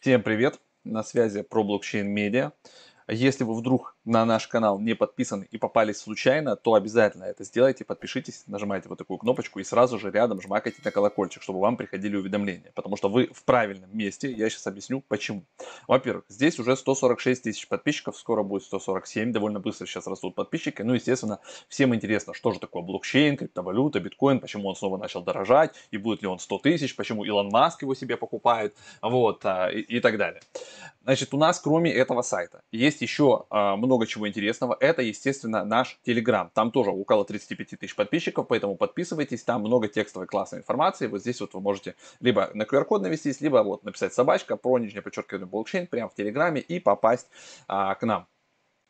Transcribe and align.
Всем 0.00 0.22
привет! 0.22 0.58
На 0.82 1.02
связи 1.02 1.42
про 1.42 1.62
блокчейн 1.62 2.08
медиа. 2.08 2.52
Если 3.12 3.42
вы 3.42 3.54
вдруг 3.54 3.96
на 4.04 4.24
наш 4.24 4.46
канал 4.46 4.78
не 4.78 4.94
подписаны 4.94 5.48
и 5.50 5.58
попались 5.58 5.98
случайно, 5.98 6.54
то 6.54 6.74
обязательно 6.74 7.24
это 7.24 7.42
сделайте, 7.42 7.84
подпишитесь, 7.84 8.44
нажимайте 8.46 8.88
вот 8.88 8.98
такую 8.98 9.18
кнопочку 9.18 9.58
и 9.58 9.64
сразу 9.64 9.98
же 9.98 10.12
рядом 10.12 10.40
жмакайте 10.40 10.80
на 10.84 10.92
колокольчик, 10.92 11.42
чтобы 11.42 11.58
вам 11.58 11.76
приходили 11.76 12.14
уведомления, 12.14 12.70
потому 12.76 12.96
что 12.96 13.08
вы 13.08 13.28
в 13.34 13.42
правильном 13.42 13.90
месте, 13.92 14.30
я 14.30 14.48
сейчас 14.48 14.68
объясню 14.68 15.02
почему. 15.08 15.42
Во-первых, 15.88 16.24
здесь 16.28 16.60
уже 16.60 16.76
146 16.76 17.42
тысяч 17.42 17.66
подписчиков, 17.66 18.16
скоро 18.16 18.44
будет 18.44 18.62
147, 18.62 19.32
довольно 19.32 19.58
быстро 19.58 19.86
сейчас 19.86 20.06
растут 20.06 20.36
подписчики, 20.36 20.82
ну, 20.82 20.94
естественно, 20.94 21.40
всем 21.68 21.92
интересно, 21.92 22.32
что 22.32 22.52
же 22.52 22.60
такое 22.60 22.84
блокчейн, 22.84 23.36
криптовалюта, 23.36 23.98
биткоин, 23.98 24.38
почему 24.38 24.68
он 24.68 24.76
снова 24.76 24.98
начал 24.98 25.22
дорожать, 25.22 25.74
и 25.90 25.96
будет 25.96 26.22
ли 26.22 26.28
он 26.28 26.38
100 26.38 26.58
тысяч, 26.58 26.94
почему 26.94 27.24
Илон 27.24 27.48
Маск 27.48 27.82
его 27.82 27.96
себе 27.96 28.16
покупает, 28.16 28.76
вот, 29.02 29.44
а, 29.44 29.68
и, 29.68 29.80
и 29.80 29.98
так 29.98 30.16
далее. 30.16 30.42
Значит, 31.02 31.34
у 31.34 31.38
нас 31.38 31.58
кроме 31.58 31.92
этого 31.92 32.22
сайта 32.22 32.62
есть 32.70 32.99
еще 33.02 33.46
а, 33.50 33.76
много 33.76 34.06
чего 34.06 34.28
интересного. 34.28 34.76
Это, 34.80 35.02
естественно, 35.02 35.64
наш 35.64 35.98
Telegram. 36.06 36.48
Там 36.52 36.70
тоже 36.70 36.90
около 36.90 37.24
35 37.24 37.78
тысяч 37.80 37.94
подписчиков, 37.94 38.46
поэтому 38.48 38.76
подписывайтесь. 38.76 39.42
Там 39.42 39.62
много 39.62 39.88
текстовой 39.88 40.26
классной 40.26 40.60
информации. 40.60 41.06
Вот 41.06 41.20
здесь 41.20 41.40
вот 41.40 41.54
вы 41.54 41.60
можете 41.60 41.94
либо 42.20 42.50
на 42.54 42.64
QR-код 42.64 43.02
навестись, 43.02 43.40
либо 43.40 43.62
вот 43.62 43.84
написать 43.84 44.14
собачка 44.14 44.56
про 44.56 44.78
нижнее 44.78 45.02
подчеркивание 45.02 45.46
блокчейн 45.46 45.86
прямо 45.86 46.08
в 46.08 46.14
Телеграме 46.14 46.60
и 46.60 46.80
попасть 46.80 47.28
а, 47.68 47.94
к 47.94 48.02
нам. 48.02 48.26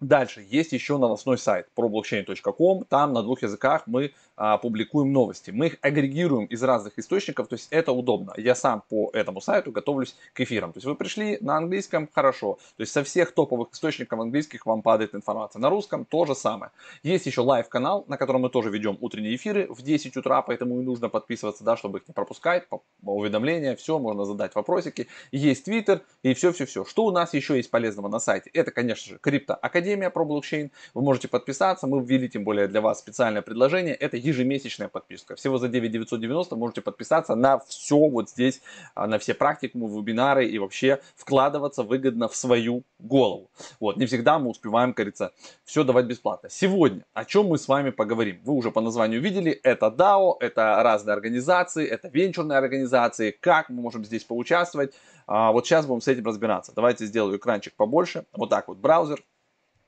Дальше 0.00 0.46
есть 0.48 0.72
еще 0.72 0.96
новостной 0.96 1.36
сайт 1.36 1.68
problockchain.com. 1.76 2.84
Там 2.84 3.12
на 3.12 3.22
двух 3.22 3.42
языках 3.42 3.82
мы 3.86 4.12
а, 4.34 4.56
публикуем 4.56 5.12
новости. 5.12 5.50
Мы 5.50 5.66
их 5.66 5.78
агрегируем 5.82 6.46
из 6.46 6.62
разных 6.62 6.98
источников, 6.98 7.48
то 7.48 7.56
есть 7.56 7.68
это 7.70 7.92
удобно. 7.92 8.32
Я 8.38 8.54
сам 8.54 8.82
по 8.88 9.10
этому 9.12 9.42
сайту 9.42 9.70
готовлюсь 9.72 10.16
к 10.32 10.40
эфирам. 10.40 10.72
То 10.72 10.78
есть 10.78 10.86
вы 10.86 10.94
пришли 10.94 11.36
на 11.42 11.58
английском, 11.58 12.08
хорошо. 12.10 12.54
То 12.78 12.80
есть 12.80 12.92
со 12.92 13.04
всех 13.04 13.32
топовых 13.32 13.72
источников 13.72 14.18
английских 14.18 14.64
вам 14.64 14.80
падает 14.80 15.14
информация. 15.14 15.60
На 15.60 15.68
русском 15.68 16.06
то 16.06 16.24
же 16.24 16.34
самое. 16.34 16.72
Есть 17.02 17.26
еще 17.26 17.42
live-канал, 17.42 18.06
на 18.08 18.16
котором 18.16 18.40
мы 18.40 18.48
тоже 18.48 18.70
ведем 18.70 18.96
утренние 19.02 19.36
эфиры 19.36 19.66
в 19.68 19.82
10 19.82 20.16
утра, 20.16 20.40
поэтому 20.40 20.80
и 20.80 20.82
нужно 20.82 21.10
подписываться, 21.10 21.62
да, 21.62 21.76
чтобы 21.76 21.98
их 21.98 22.08
не 22.08 22.14
пропускать. 22.14 22.66
Уведомления, 23.02 23.76
все, 23.76 23.98
можно 23.98 24.24
задать 24.24 24.54
вопросики. 24.54 25.08
Есть 25.32 25.68
Twitter 25.68 26.00
и 26.22 26.32
все-все-все. 26.32 26.86
Что 26.86 27.04
у 27.04 27.10
нас 27.10 27.34
еще 27.34 27.56
есть 27.56 27.70
полезного 27.70 28.08
на 28.08 28.20
сайте? 28.20 28.48
Это, 28.54 28.70
конечно 28.70 29.06
же, 29.06 29.18
Крипто 29.18 29.58
Академия 29.90 30.10
про 30.10 30.24
блокчейн. 30.24 30.70
Вы 30.94 31.02
можете 31.02 31.26
подписаться. 31.26 31.88
Мы 31.88 32.00
ввели 32.00 32.28
тем 32.28 32.44
более 32.44 32.68
для 32.68 32.80
вас 32.80 33.00
специальное 33.00 33.42
предложение. 33.42 33.92
Это 33.92 34.16
ежемесячная 34.16 34.86
подписка. 34.86 35.34
Всего 35.34 35.58
за 35.58 35.66
9 35.66 35.90
990 35.90 36.54
можете 36.54 36.80
подписаться 36.80 37.34
на 37.34 37.58
все 37.58 37.96
вот 37.96 38.30
здесь, 38.30 38.62
а, 38.94 39.08
на 39.08 39.18
все 39.18 39.34
практикумы, 39.34 39.88
вебинары 39.88 40.46
и 40.46 40.60
вообще 40.60 41.00
вкладываться 41.16 41.82
выгодно 41.82 42.28
в 42.28 42.36
свою 42.36 42.84
голову. 43.00 43.50
Вот, 43.80 43.96
не 43.96 44.06
всегда 44.06 44.38
мы 44.38 44.50
успеваем, 44.50 44.94
кажется, 44.94 45.32
все 45.64 45.82
давать 45.82 46.06
бесплатно. 46.06 46.48
Сегодня 46.50 47.04
о 47.12 47.24
чем 47.24 47.46
мы 47.46 47.58
с 47.58 47.66
вами 47.66 47.90
поговорим? 47.90 48.40
Вы 48.44 48.52
уже 48.52 48.70
по 48.70 48.80
названию 48.80 49.20
видели, 49.20 49.50
это 49.50 49.86
DAO, 49.86 50.36
это 50.38 50.80
разные 50.84 51.14
организации, 51.14 51.84
это 51.84 52.06
венчурные 52.06 52.58
организации, 52.58 53.32
как 53.32 53.70
мы 53.70 53.82
можем 53.82 54.04
здесь 54.04 54.22
поучаствовать. 54.22 54.94
А, 55.26 55.50
вот 55.50 55.66
сейчас 55.66 55.86
будем 55.86 56.00
с 56.00 56.08
этим 56.08 56.26
разбираться. 56.26 56.72
Давайте 56.74 57.06
сделаю 57.06 57.38
экранчик 57.38 57.74
побольше. 57.74 58.24
Вот 58.32 58.50
так 58.50 58.68
вот 58.68 58.78
браузер. 58.78 59.20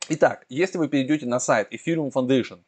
Итак, 0.08 0.45
если 0.48 0.78
вы 0.78 0.89
перейдете 0.89 1.27
на 1.27 1.39
сайт 1.39 1.72
Ethereum 1.72 2.11
Foundation, 2.12 2.58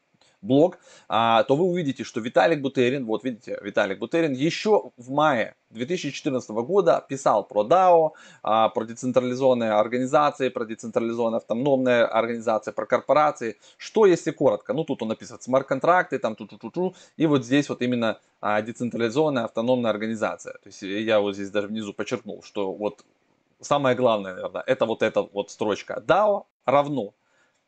блог, 0.41 0.79
а, 1.09 1.43
то 1.43 1.57
вы 1.57 1.65
увидите, 1.65 2.05
что 2.05 2.21
Виталик 2.21 2.61
Бутерин, 2.61 3.07
вот 3.07 3.25
видите, 3.25 3.59
Виталик 3.61 3.99
Бутерин 3.99 4.33
еще 4.35 4.93
в 4.97 5.11
мае 5.11 5.57
2014 5.71 6.51
года 6.63 7.05
писал 7.09 7.43
про 7.45 7.65
DAO, 7.65 8.13
а, 8.45 8.69
про 8.69 8.85
децентрализованные 8.85 9.73
организации, 9.73 10.49
про 10.49 10.65
децентрализованные 10.65 11.39
автономные 11.39 12.05
организации, 12.05 12.71
про 12.71 12.87
корпорации. 12.87 13.57
Что 13.79 14.07
если 14.07 14.31
коротко? 14.31 14.73
Ну 14.73 14.85
тут 14.85 15.03
он 15.03 15.09
написано 15.09 15.41
смарт-контракты, 15.41 16.21
там 16.21 16.37
ту 16.37 16.47
ту 16.47 16.57
ту 16.57 16.71
ту 16.71 16.95
и 17.17 17.27
вот 17.27 17.45
здесь 17.45 17.69
вот 17.69 17.83
именно 17.83 18.21
а, 18.41 18.63
децентрализованная 18.63 19.45
автономная 19.45 19.91
организация. 19.91 20.53
То 20.53 20.67
есть 20.69 20.83
я 20.83 21.19
вот 21.19 21.35
здесь 21.35 21.51
даже 21.51 21.67
внизу 21.67 21.93
подчеркнул, 21.93 22.45
что 22.45 22.73
вот 22.73 23.05
самое 23.61 23.97
главное, 23.97 24.35
наверное, 24.35 24.63
это 24.67 24.87
вот 24.87 25.03
эта 25.03 25.23
вот 25.23 25.51
строчка. 25.51 26.01
DAO 26.07 26.45
равно 26.65 27.13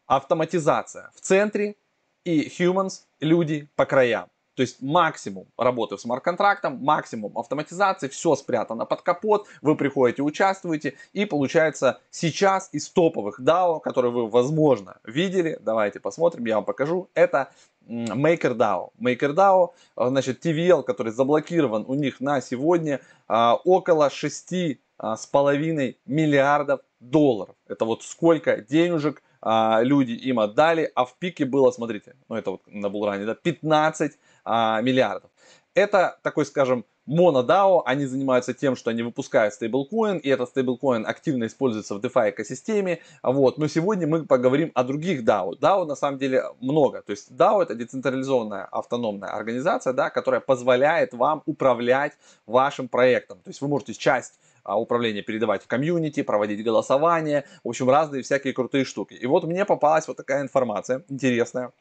автоматизация 0.06 1.10
в 1.14 1.20
центре 1.20 1.76
и 2.24 2.48
humans, 2.48 3.02
люди 3.20 3.68
по 3.76 3.86
краям. 3.86 4.28
То 4.56 4.62
есть 4.62 4.80
максимум 4.80 5.48
работы 5.58 5.98
с 5.98 6.00
смарт-контрактом, 6.00 6.78
максимум 6.82 7.36
автоматизации, 7.38 8.08
все 8.08 8.34
спрятано 8.36 8.86
под 8.86 9.02
капот, 9.02 9.46
вы 9.60 9.76
приходите, 9.76 10.22
участвуете, 10.22 10.94
и 11.12 11.26
получается 11.26 12.00
сейчас 12.10 12.70
из 12.72 12.88
топовых 12.88 13.38
DAO, 13.38 13.80
которые 13.80 14.12
вы, 14.12 14.30
возможно, 14.30 14.96
видели, 15.04 15.58
давайте 15.60 16.00
посмотрим, 16.00 16.46
я 16.46 16.56
вам 16.56 16.64
покажу, 16.64 17.10
это 17.12 17.50
MakerDAO. 17.86 18.92
MakerDAO, 18.98 19.74
э, 19.96 20.08
значит, 20.08 20.44
TVL, 20.44 20.82
который 20.84 21.12
заблокирован 21.12 21.84
у 21.86 21.94
них 21.94 22.20
на 22.20 22.40
сегодня, 22.40 23.02
э, 23.28 23.50
около 23.64 24.08
6 24.08 24.80
а, 24.98 25.16
с 25.16 25.26
половиной 25.26 25.98
миллиардов 26.06 26.80
долларов. 27.00 27.54
Это 27.68 27.84
вот 27.84 28.02
сколько 28.02 28.62
денежек 28.62 29.22
а, 29.40 29.80
люди 29.82 30.12
им 30.12 30.40
отдали, 30.40 30.90
а 30.94 31.04
в 31.04 31.16
пике 31.18 31.44
было, 31.44 31.70
смотрите, 31.70 32.16
ну 32.28 32.36
это 32.36 32.52
вот 32.52 32.62
на 32.66 32.88
Булране, 32.88 33.24
да, 33.24 33.34
15 33.34 34.18
а, 34.44 34.80
миллиардов. 34.80 35.30
Это 35.74 36.18
такой, 36.22 36.46
скажем, 36.46 36.84
MonoDAO, 37.08 37.82
они 37.84 38.06
занимаются 38.06 38.52
тем, 38.52 38.74
что 38.74 38.90
они 38.90 39.02
выпускают 39.02 39.54
стейблкоин, 39.54 40.18
и 40.18 40.28
этот 40.28 40.48
стейблкоин 40.48 41.06
активно 41.06 41.46
используется 41.46 41.94
в 41.94 41.98
DeFi 41.98 42.30
экосистеме. 42.30 43.00
Вот. 43.22 43.58
Но 43.58 43.68
сегодня 43.68 44.06
мы 44.06 44.26
поговорим 44.26 44.72
о 44.74 44.82
других 44.82 45.22
DAO. 45.22 45.52
DAO 45.60 45.84
на 45.84 45.94
самом 45.94 46.18
деле 46.18 46.42
много. 46.60 47.02
То 47.02 47.12
есть 47.12 47.30
DAO 47.30 47.62
это 47.62 47.74
децентрализованная 47.74 48.64
автономная 48.64 49.30
организация, 49.30 49.92
да, 49.92 50.10
которая 50.10 50.40
позволяет 50.40 51.14
вам 51.14 51.42
управлять 51.46 52.12
вашим 52.46 52.88
проектом. 52.88 53.38
То 53.38 53.50
есть 53.50 53.60
вы 53.60 53.68
можете 53.68 53.94
часть 53.94 54.40
управление 54.74 55.22
передавать 55.22 55.62
в 55.62 55.66
комьюнити, 55.66 56.22
проводить 56.22 56.64
голосование, 56.64 57.44
в 57.62 57.68
общем, 57.68 57.88
разные 57.88 58.22
всякие 58.22 58.52
крутые 58.52 58.84
штуки. 58.84 59.14
И 59.14 59.26
вот 59.26 59.44
мне 59.44 59.64
попалась 59.64 60.08
вот 60.08 60.16
такая 60.16 60.42
информация 60.42 61.04
интересная. 61.08 61.72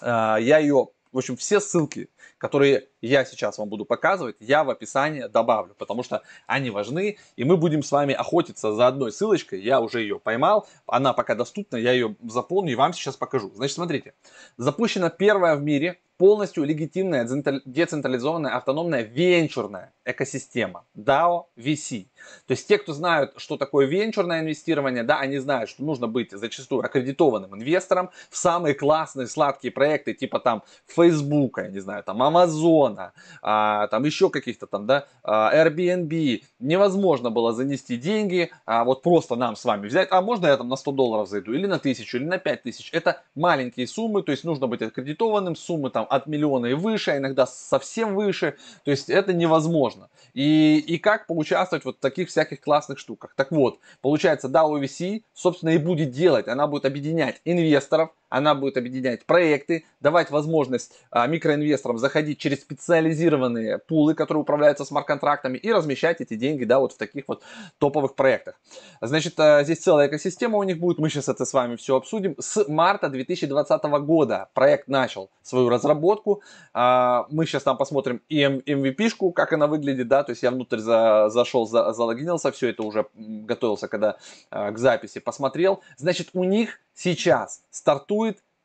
А, 0.00 0.36
я 0.36 0.58
ее, 0.58 0.88
в 1.12 1.18
общем, 1.18 1.36
все 1.36 1.60
ссылки, 1.60 2.08
которые 2.38 2.88
я 3.00 3.24
сейчас 3.24 3.58
вам 3.58 3.68
буду 3.68 3.84
показывать, 3.84 4.36
я 4.40 4.64
в 4.64 4.70
описании 4.70 5.22
добавлю, 5.22 5.74
потому 5.78 6.02
что 6.02 6.22
они 6.46 6.70
важны, 6.70 7.18
и 7.36 7.44
мы 7.44 7.56
будем 7.56 7.82
с 7.82 7.92
вами 7.92 8.14
охотиться 8.14 8.72
за 8.72 8.86
одной 8.86 9.12
ссылочкой, 9.12 9.60
я 9.60 9.80
уже 9.80 10.00
ее 10.00 10.18
поймал, 10.18 10.66
она 10.86 11.12
пока 11.12 11.34
доступна, 11.34 11.76
я 11.76 11.92
ее 11.92 12.16
заполню 12.22 12.72
и 12.72 12.76
вам 12.76 12.92
сейчас 12.92 13.16
покажу. 13.16 13.50
Значит, 13.54 13.74
смотрите, 13.74 14.14
запущена 14.56 15.10
первая 15.10 15.56
в 15.56 15.62
мире 15.62 15.98
полностью 16.20 16.64
легитимная 16.64 17.26
децентрализованная 17.64 18.54
автономная 18.54 19.00
венчурная 19.00 19.94
экосистема 20.04 20.84
DAO 20.94 21.46
VC. 21.56 22.08
То 22.46 22.52
есть 22.52 22.66
те, 22.66 22.78
кто 22.78 22.92
знают, 22.92 23.34
что 23.36 23.56
такое 23.56 23.86
венчурное 23.86 24.40
инвестирование, 24.40 25.02
да, 25.02 25.18
они 25.18 25.38
знают, 25.38 25.70
что 25.70 25.84
нужно 25.84 26.06
быть 26.06 26.32
зачастую 26.32 26.84
аккредитованным 26.84 27.54
инвестором 27.54 28.10
в 28.30 28.36
самые 28.36 28.74
классные 28.74 29.26
сладкие 29.26 29.72
проекты, 29.72 30.14
типа 30.14 30.40
там 30.40 30.62
Facebook, 30.86 31.58
я 31.58 31.68
не 31.68 31.80
знаю, 31.80 32.02
там 32.02 32.22
Amazon, 32.22 33.10
а, 33.42 33.86
там 33.88 34.04
еще 34.04 34.30
каких-то 34.30 34.66
там, 34.66 34.86
да, 34.86 35.06
а, 35.22 35.54
Airbnb. 35.54 36.42
Невозможно 36.58 37.30
было 37.30 37.52
занести 37.52 37.96
деньги, 37.96 38.50
а 38.66 38.84
вот 38.84 39.02
просто 39.02 39.36
нам 39.36 39.56
с 39.56 39.64
вами 39.64 39.86
взять, 39.86 40.08
а 40.10 40.20
можно 40.20 40.46
я 40.46 40.56
там 40.56 40.68
на 40.68 40.76
100 40.76 40.92
долларов 40.92 41.28
зайду, 41.28 41.52
или 41.52 41.66
на 41.66 41.76
1000, 41.76 42.16
или 42.16 42.24
на 42.24 42.38
5000. 42.38 42.90
Это 42.92 43.22
маленькие 43.34 43.86
суммы, 43.86 44.22
то 44.22 44.32
есть 44.32 44.44
нужно 44.44 44.66
быть 44.66 44.82
аккредитованным, 44.82 45.56
суммы 45.56 45.90
там 45.90 46.06
от 46.08 46.26
миллиона 46.26 46.66
и 46.66 46.74
выше, 46.74 47.12
а 47.12 47.18
иногда 47.18 47.46
совсем 47.46 48.14
выше. 48.14 48.56
То 48.84 48.90
есть 48.90 49.10
это 49.10 49.32
невозможно. 49.32 50.08
И, 50.34 50.78
и 50.78 50.98
как 50.98 51.26
поучаствовать 51.26 51.84
вот 51.84 51.96
в 51.96 52.00
таких 52.10 52.28
всяких 52.28 52.60
классных 52.60 52.98
штуках? 52.98 53.32
Так 53.36 53.50
вот, 53.50 53.78
получается, 54.00 54.48
DAO 54.48 54.80
VC, 54.80 55.22
собственно, 55.32 55.70
и 55.70 55.78
будет 55.78 56.10
делать. 56.10 56.48
Она 56.48 56.66
будет 56.66 56.84
объединять 56.84 57.40
инвесторов, 57.44 58.10
она 58.30 58.54
будет 58.54 58.78
объединять 58.78 59.26
проекты, 59.26 59.84
давать 60.00 60.30
возможность 60.30 60.92
а, 61.10 61.26
микроинвесторам 61.26 61.98
заходить 61.98 62.38
через 62.38 62.60
специализированные 62.62 63.78
пулы, 63.78 64.14
которые 64.14 64.42
управляются 64.42 64.84
смарт-контрактами 64.84 65.58
и 65.58 65.70
размещать 65.70 66.20
эти 66.20 66.34
деньги, 66.34 66.64
да, 66.64 66.78
вот 66.78 66.92
в 66.92 66.96
таких 66.96 67.24
вот 67.26 67.42
топовых 67.78 68.14
проектах. 68.14 68.54
Значит, 69.02 69.38
а, 69.38 69.62
здесь 69.64 69.80
целая 69.80 70.08
экосистема 70.08 70.56
у 70.56 70.62
них 70.62 70.78
будет, 70.78 70.98
мы 70.98 71.10
сейчас 71.10 71.28
это 71.28 71.44
с 71.44 71.52
вами 71.52 71.76
все 71.76 71.96
обсудим. 71.96 72.36
С 72.38 72.66
марта 72.68 73.08
2020 73.08 73.82
года 74.00 74.48
проект 74.54 74.88
начал 74.88 75.30
свою 75.42 75.68
разработку. 75.68 76.42
А, 76.72 77.26
мы 77.30 77.44
сейчас 77.46 77.64
там 77.64 77.76
посмотрим 77.76 78.22
и 78.28 78.42
MVP-шку, 78.42 79.32
как 79.32 79.52
она 79.52 79.66
выглядит, 79.66 80.08
да, 80.08 80.22
то 80.22 80.30
есть 80.30 80.42
я 80.42 80.52
внутрь 80.52 80.78
за, 80.78 81.28
зашел, 81.30 81.66
за, 81.66 81.92
залогинился, 81.92 82.52
все 82.52 82.68
это 82.68 82.84
уже 82.84 83.06
готовился, 83.14 83.88
когда 83.88 84.16
к 84.50 84.78
записи 84.78 85.18
посмотрел. 85.18 85.82
Значит, 85.96 86.28
у 86.32 86.44
них 86.44 86.78
сейчас 86.94 87.62
стартует 87.70 88.19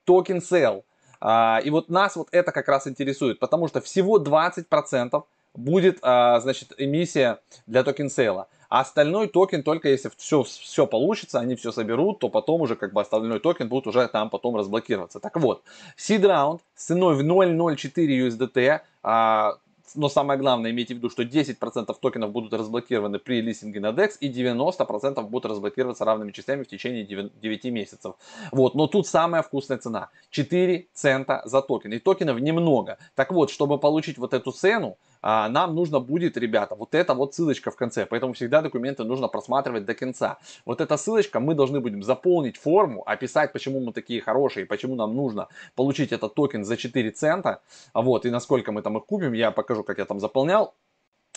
token 0.06 0.38
sale. 0.38 0.84
А, 1.22 1.60
и 1.64 1.70
вот 1.70 1.90
нас 1.90 2.16
вот 2.16 2.28
это 2.32 2.52
как 2.52 2.68
раз 2.68 2.88
интересует, 2.88 3.40
потому 3.40 3.68
что 3.68 3.82
всего 3.82 4.20
20% 4.20 5.24
будет, 5.56 6.00
а, 6.02 6.40
значит, 6.40 6.74
эмиссия 6.78 7.40
для 7.66 7.84
token 7.84 8.10
sale 8.10 8.35
а. 8.35 8.48
А 8.70 8.82
остальной 8.82 9.28
токен 9.28 9.64
только 9.64 9.90
если 9.90 10.12
все, 10.18 10.44
все 10.44 10.86
получится, 10.88 11.40
они 11.40 11.56
все 11.56 11.72
соберут, 11.72 12.20
то 12.20 12.30
потом 12.30 12.62
уже 12.62 12.76
как 12.76 12.94
бы 12.94 13.02
остальной 13.02 13.40
токен 13.40 13.70
будет 13.70 13.88
уже 13.88 14.08
там 14.08 14.30
потом 14.30 14.56
разблокироваться. 14.56 15.20
Так 15.20 15.38
вот, 15.38 15.64
seed 15.98 16.22
round 16.22 16.60
с 16.76 16.86
ценой 16.86 17.16
в 17.16 17.22
0.04 17.22 18.28
USDT, 18.28 18.82
а, 19.04 19.58
но 19.94 20.10
самое 20.10 20.40
главное, 20.40 20.72
имейте 20.72 20.94
в 20.94 20.98
виду, 20.98 21.10
что 21.10 21.24
10% 21.24 21.96
токенов 22.02 22.32
будут 22.32 22.54
разблокированы 22.54 23.20
при 23.20 23.42
листинге 23.42 23.80
на 23.80 23.92
DEX 23.92 24.18
и 24.20 24.30
90% 24.32 25.22
будут 25.28 25.52
разблокироваться 25.52 26.06
равными 26.06 26.32
частями 26.32 26.64
в 26.64 26.68
течение 26.68 27.04
9 27.04 27.66
месяцев. 27.66 28.16
Вот, 28.52 28.76
но 28.76 28.88
тут 28.88 29.08
самая 29.08 29.42
вкусная 29.44 29.78
цена. 29.78 30.10
4 30.32 30.88
цента 30.94 31.42
за 31.46 31.62
токен. 31.62 31.94
И 31.94 32.00
токенов 32.00 32.40
немного. 32.40 32.98
Так 33.16 33.32
вот, 33.32 33.52
чтобы 33.52 33.78
получить 33.78 34.18
вот 34.18 34.34
эту 34.34 34.52
цену, 34.52 34.98
а, 35.28 35.50
нам 35.50 35.74
нужно 35.74 36.00
будет, 36.00 36.38
ребята, 36.38 36.76
вот 36.76 36.94
эта 36.94 37.16
вот 37.16 37.34
ссылочка 37.34 37.72
в 37.72 37.76
конце. 37.76 38.06
Поэтому 38.06 38.34
всегда 38.34 38.62
документы 38.62 39.04
нужно 39.04 39.28
просматривать 39.28 39.84
до 39.84 39.96
конца. 39.96 40.38
Вот 40.66 40.82
эта 40.82 40.98
ссылочка, 40.98 41.40
мы 41.40 41.56
должны 41.56 41.80
будем 41.80 42.04
заполнить 42.04 42.58
форму, 42.58 43.02
описать, 43.08 43.52
почему 43.52 43.80
мы 43.80 43.92
такие 43.92 44.22
хорошие, 44.22 44.68
почему 44.68 44.94
нам 44.96 45.16
нужно 45.16 45.48
получить 45.76 46.12
этот 46.12 46.36
токен 46.36 46.64
за 46.64 46.78
4 46.78 47.10
цента. 47.10 47.62
Вот, 47.96 48.26
и 48.28 48.30
насколько 48.30 48.72
мы 48.72 48.84
там 48.84 48.98
их 48.98 49.06
купим, 49.08 49.34
я 49.34 49.50
покажу, 49.50 49.84
как 49.84 49.98
я 49.98 50.06
там 50.06 50.20
заполнял. 50.20 50.76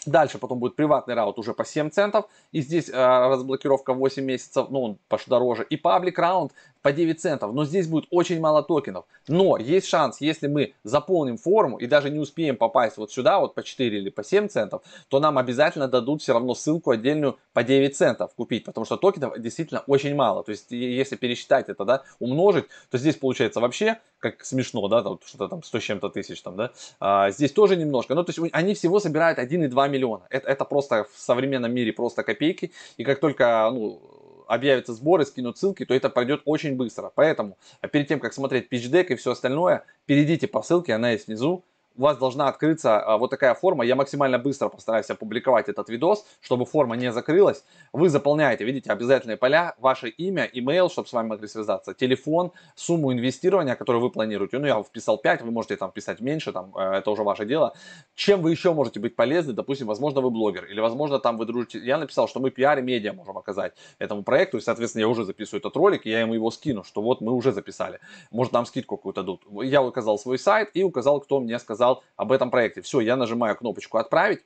Дальше 0.05 0.39
потом 0.39 0.59
будет 0.59 0.77
приватный 0.77 1.15
раунд 1.15 1.39
уже 1.39 1.55
по 1.55 1.65
7 1.65 1.91
центов. 1.91 2.27
И 2.53 2.61
здесь 2.61 2.91
э, 2.91 2.93
разблокировка 2.95 3.95
8 3.95 4.23
месяцев, 4.23 4.67
ну 4.71 4.83
он 4.83 4.99
дороже. 5.27 5.65
И 5.65 5.77
public 5.77 6.19
раунд 6.19 6.53
по 6.89 6.93
9 6.93 7.21
центов. 7.21 7.53
Но 7.53 7.67
здесь 7.67 7.87
будет 7.87 8.07
очень 8.11 8.41
мало 8.41 8.63
токенов. 8.63 9.05
Но 9.29 9.59
есть 9.59 9.87
шанс, 9.89 10.23
если 10.23 10.47
мы 10.47 10.73
заполним 10.85 11.37
форму 11.37 11.77
и 11.77 11.87
даже 11.87 12.09
не 12.09 12.19
успеем 12.19 12.57
попасть 12.57 12.97
вот 12.97 13.13
сюда, 13.13 13.41
вот 13.41 13.55
по 13.55 13.63
4 13.63 13.99
или 13.99 14.09
по 14.09 14.25
7 14.25 14.49
центов, 14.49 14.81
то 15.09 15.21
нам 15.21 15.37
обязательно 15.37 15.87
дадут 15.87 16.23
все 16.23 16.33
равно 16.33 16.55
ссылку 16.55 16.93
отдельную 16.93 17.39
по 17.53 17.63
9 17.63 17.95
центов 17.95 18.35
купить. 18.35 18.65
Потому 18.65 18.87
что 18.87 18.97
токенов 18.97 19.39
действительно 19.39 19.83
очень 19.87 20.15
мало. 20.15 20.43
То 20.45 20.53
есть 20.53 20.71
если 20.71 21.17
пересчитать 21.17 21.69
это, 21.69 21.85
да, 21.85 22.05
умножить, 22.21 22.65
то 22.91 22.97
здесь 22.97 23.17
получается 23.17 23.61
вообще 23.61 23.99
как 24.19 24.45
смешно, 24.45 24.89
да, 24.89 25.03
там 25.03 25.21
что-то 25.27 25.49
там 25.49 25.63
100 25.63 25.81
с 25.81 25.83
чем-то 25.83 26.09
тысяч 26.09 26.41
там, 26.41 26.57
да. 26.57 26.71
А, 27.01 27.31
здесь 27.31 27.53
тоже 27.53 27.77
немножко. 27.77 28.15
Ну, 28.15 28.25
то 28.25 28.31
есть 28.31 28.55
они 28.55 28.73
всего 28.73 28.99
собирают 28.99 29.39
1,2 29.39 29.89
миллиона. 29.91 30.25
Это, 30.31 30.49
это 30.49 30.65
просто 30.65 31.07
в 31.15 31.21
современном 31.21 31.73
мире 31.73 31.93
просто 31.93 32.23
копейки. 32.23 32.73
И 32.97 33.05
как 33.05 33.21
только, 33.21 33.71
ну, 33.73 34.01
объявятся 34.49 34.95
сборы, 34.95 35.25
скинут 35.25 35.59
ссылки, 35.59 35.85
то 35.85 35.95
это 35.95 36.11
пройдет 36.11 36.43
очень 36.45 36.75
быстро. 36.77 37.13
Поэтому 37.15 37.57
а 37.81 37.89
перед 37.89 38.09
тем, 38.09 38.19
как 38.19 38.33
смотреть 38.33 38.73
PitchDeck 38.73 39.09
и 39.09 39.15
все 39.17 39.33
остальное, 39.33 39.85
перейдите 40.07 40.49
по 40.49 40.63
ссылке, 40.63 40.95
она 40.95 41.13
есть 41.13 41.29
внизу 41.29 41.65
у 41.99 42.03
вас 42.03 42.17
должна 42.17 42.49
открыться 42.49 42.99
а, 43.01 43.19
вот 43.19 43.31
такая 43.31 43.55
форма. 43.55 43.85
Я 43.85 43.97
максимально 43.97 44.39
быстро 44.39 44.69
постараюсь 44.69 45.11
опубликовать 45.11 45.69
этот 45.69 45.89
видос, 45.89 46.25
чтобы 46.41 46.65
форма 46.65 46.97
не 46.97 47.13
закрылась. 47.13 47.65
Вы 47.93 48.09
заполняете, 48.09 48.65
видите, 48.65 48.91
обязательные 48.91 49.37
поля, 49.37 49.75
ваше 49.79 50.09
имя, 50.09 50.49
имейл, 50.53 50.89
чтобы 50.89 51.09
с 51.09 51.13
вами 51.13 51.29
могли 51.29 51.49
связаться, 51.49 51.95
телефон, 51.95 52.53
сумму 52.77 53.13
инвестирования, 53.13 53.75
которую 53.75 54.03
вы 54.03 54.11
планируете. 54.11 54.59
Ну, 54.59 54.67
я 54.67 54.83
вписал 54.83 55.19
5, 55.19 55.43
вы 55.43 55.51
можете 55.51 55.77
там 55.77 55.91
писать 55.91 56.21
меньше, 56.21 56.53
там, 56.53 56.73
э, 56.77 56.99
это 56.99 57.11
уже 57.11 57.25
ваше 57.25 57.45
дело. 57.45 57.75
Чем 58.15 58.43
вы 58.43 58.53
еще 58.53 58.73
можете 58.73 59.01
быть 59.01 59.17
полезны? 59.17 59.53
Допустим, 59.53 59.89
возможно, 59.89 60.21
вы 60.21 60.31
блогер, 60.31 60.67
или, 60.67 60.81
возможно, 60.81 61.19
там 61.19 61.37
вы 61.37 61.47
дружите. 61.47 61.81
Я 61.81 61.99
написал, 61.99 62.29
что 62.29 62.39
мы 62.39 62.51
пиар 62.51 62.79
и 62.79 62.83
медиа 62.83 63.13
можем 63.13 63.37
оказать 63.37 63.73
этому 63.99 64.23
проекту, 64.23 64.59
и, 64.59 64.61
соответственно, 64.61 65.01
я 65.01 65.09
уже 65.09 65.25
записываю 65.25 65.59
этот 65.59 65.77
ролик, 65.77 66.07
и 66.07 66.11
я 66.11 66.21
ему 66.21 66.35
его 66.35 66.51
скину, 66.53 66.85
что 66.85 67.03
вот 67.03 67.21
мы 67.21 67.33
уже 67.33 67.51
записали. 67.51 67.99
Может, 68.31 68.53
нам 68.53 68.67
скидку 68.67 68.97
какую-то 68.97 69.23
дадут. 69.23 69.43
Я 69.65 69.83
указал 69.83 70.17
свой 70.17 70.39
сайт 70.39 70.71
и 70.75 70.85
указал, 70.85 71.21
кто 71.21 71.41
мне 71.41 71.59
сказал, 71.59 71.88
сказал 71.89 72.03
об 72.17 72.33
этом 72.33 72.51
проекте. 72.51 72.81
Все, 72.83 73.01
я 73.01 73.17
нажимаю 73.17 73.57
кнопочку 73.57 73.99
«Отправить». 73.99 74.45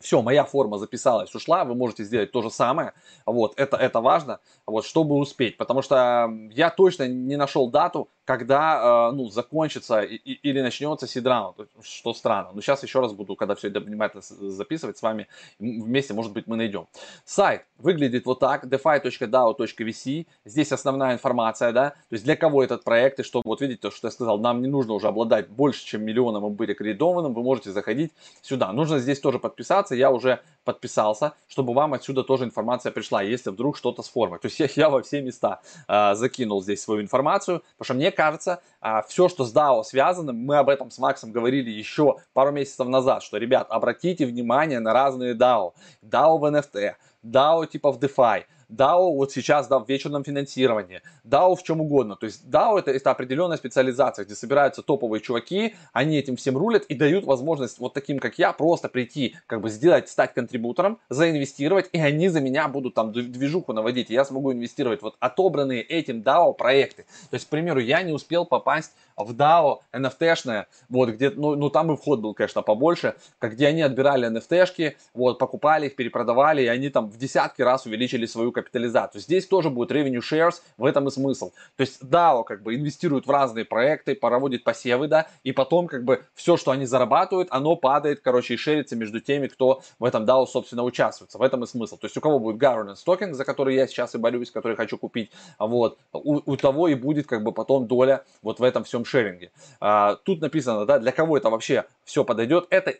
Все, 0.00 0.20
моя 0.20 0.44
форма 0.44 0.78
записалась, 0.78 1.32
ушла, 1.32 1.64
вы 1.64 1.76
можете 1.76 2.02
сделать 2.02 2.32
то 2.32 2.42
же 2.42 2.50
самое, 2.50 2.92
вот, 3.24 3.54
это, 3.56 3.76
это 3.76 4.00
важно, 4.00 4.40
вот, 4.66 4.84
чтобы 4.84 5.14
успеть, 5.14 5.56
потому 5.56 5.80
что 5.80 6.28
я 6.50 6.70
точно 6.70 7.06
не 7.06 7.36
нашел 7.36 7.70
дату, 7.70 8.08
когда 8.32 9.10
э, 9.10 9.14
ну, 9.14 9.28
закончится 9.28 10.00
или 10.00 10.62
начнется 10.62 11.06
сидраунд, 11.06 11.56
что 11.82 12.14
странно. 12.14 12.52
Но 12.54 12.62
сейчас 12.62 12.82
еще 12.82 13.00
раз 13.00 13.12
буду, 13.12 13.36
когда 13.36 13.54
все 13.54 13.68
это 13.68 13.80
внимательно 13.80 14.22
записывать 14.22 14.96
с 14.96 15.02
вами, 15.02 15.26
вместе, 15.58 16.14
может 16.14 16.32
быть, 16.32 16.46
мы 16.46 16.56
найдем. 16.56 16.86
Сайт 17.26 17.66
выглядит 17.76 18.24
вот 18.24 18.38
так, 18.38 18.64
defi.dao.vc, 18.64 20.26
здесь 20.46 20.72
основная 20.72 21.12
информация, 21.12 21.72
да, 21.72 21.90
то 21.90 22.12
есть 22.12 22.24
для 22.24 22.34
кого 22.34 22.64
этот 22.64 22.84
проект, 22.84 23.20
и 23.20 23.22
что, 23.22 23.42
вот 23.44 23.60
видите, 23.60 23.80
то, 23.80 23.90
что 23.90 24.06
я 24.06 24.10
сказал, 24.10 24.38
нам 24.38 24.62
не 24.62 24.68
нужно 24.68 24.94
уже 24.94 25.08
обладать 25.08 25.50
больше, 25.50 25.84
чем 25.84 26.02
миллионом 26.02 26.46
и 26.46 26.50
быть 26.50 26.70
аккредитованным, 26.70 27.34
вы 27.34 27.42
можете 27.42 27.70
заходить 27.70 28.12
сюда. 28.40 28.72
Нужно 28.72 28.98
здесь 28.98 29.20
тоже 29.20 29.38
подписаться, 29.38 29.94
я 29.94 30.10
уже 30.10 30.40
подписался, 30.64 31.32
чтобы 31.48 31.74
вам 31.74 31.92
отсюда 31.92 32.22
тоже 32.22 32.44
информация 32.44 32.92
пришла, 32.92 33.20
если 33.20 33.50
вдруг 33.50 33.76
что-то 33.76 34.02
с 34.02 34.08
формой. 34.08 34.38
То 34.38 34.46
есть 34.46 34.58
я, 34.60 34.68
я 34.76 34.88
во 34.88 35.02
все 35.02 35.20
места 35.20 35.60
э, 35.88 36.14
закинул 36.14 36.62
здесь 36.62 36.80
свою 36.80 37.02
информацию, 37.02 37.62
потому 37.76 37.84
что 37.84 37.94
мне 37.94 38.10
кажется, 38.10 38.21
э, 38.80 39.02
все, 39.08 39.28
что 39.28 39.44
с 39.44 39.54
DAO 39.54 39.82
связано, 39.84 40.32
мы 40.32 40.56
об 40.56 40.68
этом 40.68 40.90
с 40.90 40.98
Максом 40.98 41.32
говорили 41.32 41.70
еще 41.70 42.16
пару 42.32 42.52
месяцев 42.52 42.86
назад, 42.88 43.22
что, 43.22 43.36
ребят, 43.36 43.66
обратите 43.70 44.26
внимание 44.26 44.80
на 44.80 44.92
разные 44.92 45.34
DAO. 45.34 45.72
DAO 46.02 46.38
в 46.38 46.44
NFT, 46.44 46.94
DAO 47.24 47.66
типа 47.66 47.92
в 47.92 47.98
DeFi, 47.98 48.44
DAO 48.72 49.14
вот 49.14 49.32
сейчас, 49.32 49.68
да, 49.68 49.78
в 49.78 49.88
вечерном 49.88 50.24
финансировании, 50.24 51.02
DAO 51.24 51.54
в 51.54 51.62
чем 51.62 51.80
угодно. 51.80 52.16
То 52.16 52.26
есть 52.26 52.44
DAO 52.44 52.78
это, 52.78 52.90
это 52.90 53.10
определенная 53.10 53.56
специализация, 53.56 54.24
где 54.24 54.34
собираются 54.34 54.82
топовые 54.82 55.20
чуваки, 55.20 55.74
они 55.92 56.16
этим 56.16 56.36
всем 56.36 56.56
рулят 56.56 56.84
и 56.84 56.94
дают 56.94 57.24
возможность 57.24 57.78
вот 57.78 57.94
таким, 57.94 58.18
как 58.18 58.38
я, 58.38 58.52
просто 58.52 58.88
прийти, 58.88 59.36
как 59.46 59.60
бы 59.60 59.70
сделать, 59.70 60.08
стать 60.08 60.34
контрибутором, 60.34 60.98
заинвестировать, 61.08 61.88
и 61.92 61.98
они 61.98 62.28
за 62.28 62.40
меня 62.40 62.68
будут 62.68 62.94
там 62.94 63.12
движуху 63.12 63.72
наводить, 63.72 64.10
и 64.10 64.14
я 64.14 64.24
смогу 64.24 64.52
инвестировать 64.52 65.02
вот 65.02 65.16
отобранные 65.20 65.82
этим 65.82 66.20
DAO 66.20 66.54
проекты. 66.54 67.02
То 67.30 67.34
есть, 67.34 67.46
к 67.46 67.48
примеру, 67.48 67.80
я 67.80 68.02
не 68.02 68.12
успел 68.12 68.46
попасть 68.46 68.92
в 69.16 69.32
DAO 69.32 69.80
NFT-шное, 69.92 70.66
вот, 70.88 71.10
где, 71.10 71.30
ну, 71.30 71.54
ну, 71.56 71.70
там 71.70 71.92
и 71.92 71.96
вход 71.96 72.20
был, 72.20 72.34
конечно, 72.34 72.62
побольше, 72.62 73.14
как 73.38 73.52
где 73.52 73.68
они 73.68 73.82
отбирали 73.82 74.28
NFT-шки, 74.28 74.96
вот, 75.14 75.38
покупали 75.38 75.86
их, 75.86 75.96
перепродавали, 75.96 76.62
и 76.62 76.66
они 76.66 76.88
там 76.88 77.08
в 77.08 77.16
десятки 77.16 77.62
раз 77.62 77.86
увеличили 77.86 78.26
свою 78.26 78.52
капитализацию. 78.52 79.20
Здесь 79.20 79.46
тоже 79.46 79.70
будет 79.70 79.90
revenue 79.90 80.20
shares, 80.20 80.62
в 80.76 80.84
этом 80.84 81.08
и 81.08 81.10
смысл. 81.10 81.50
То 81.76 81.82
есть 81.82 82.02
DAO, 82.02 82.44
как 82.44 82.62
бы, 82.62 82.74
инвестирует 82.74 83.26
в 83.26 83.30
разные 83.30 83.64
проекты, 83.64 84.14
проводит 84.14 84.64
посевы, 84.64 85.08
да, 85.08 85.26
и 85.44 85.52
потом, 85.52 85.86
как 85.86 86.04
бы, 86.04 86.24
все, 86.34 86.56
что 86.56 86.70
они 86.70 86.86
зарабатывают, 86.86 87.48
оно 87.50 87.76
падает, 87.76 88.20
короче, 88.20 88.54
и 88.54 88.56
шерится 88.56 88.96
между 88.96 89.20
теми, 89.20 89.46
кто 89.46 89.82
в 89.98 90.04
этом 90.04 90.24
DAO, 90.24 90.46
собственно, 90.46 90.82
участвует. 90.82 91.32
В 91.34 91.42
этом 91.42 91.64
и 91.64 91.66
смысл. 91.66 91.96
То 91.96 92.06
есть 92.06 92.16
у 92.16 92.20
кого 92.20 92.38
будет 92.38 92.60
governance 92.60 92.98
токен, 93.04 93.34
за 93.34 93.44
который 93.44 93.74
я 93.74 93.86
сейчас 93.86 94.14
и 94.14 94.18
борюсь, 94.18 94.50
который 94.50 94.76
хочу 94.76 94.98
купить, 94.98 95.30
вот, 95.58 95.98
у, 96.12 96.40
у 96.44 96.56
того 96.56 96.88
и 96.88 96.94
будет, 96.94 97.26
как 97.26 97.42
бы, 97.42 97.52
потом 97.52 97.86
доля 97.86 98.24
вот 98.42 98.60
в 98.60 98.62
этом 98.62 98.84
всем 98.84 99.01
шеринге. 99.04 99.50
А, 99.80 100.16
тут 100.16 100.40
написано, 100.40 100.86
да, 100.86 100.98
для 100.98 101.12
кого 101.12 101.36
это 101.36 101.50
вообще 101.50 101.84
все 102.04 102.24
подойдет. 102.24 102.66
Это 102.70 102.94